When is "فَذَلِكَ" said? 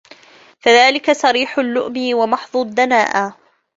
0.59-1.11